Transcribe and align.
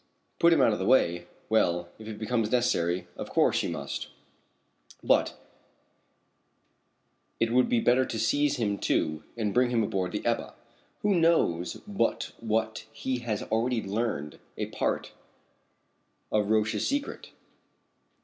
"Put 0.39 0.51
him 0.51 0.61
out 0.63 0.73
of 0.73 0.79
the 0.79 0.85
way 0.87 1.27
well, 1.47 1.87
if 1.99 2.07
it 2.07 2.17
becomes 2.17 2.47
absolutely 2.51 2.57
necessary 2.57 3.07
of 3.17 3.29
course 3.29 3.61
you 3.61 3.69
must, 3.69 4.07
but 5.03 5.37
it 7.39 7.53
would 7.53 7.69
be 7.69 7.79
better 7.79 8.03
to 8.07 8.17
seize 8.17 8.55
him 8.55 8.79
too 8.79 9.21
and 9.37 9.53
bring 9.53 9.69
him 9.69 9.83
aboard 9.83 10.13
the 10.13 10.25
Ebba 10.25 10.55
Who 11.03 11.13
knows 11.13 11.75
but 11.87 12.31
what 12.39 12.87
he 12.91 13.19
has 13.19 13.43
already 13.43 13.83
learned 13.83 14.39
a 14.57 14.65
part 14.65 15.11
of 16.31 16.49
Roch's 16.49 16.87
secret?" 16.87 17.29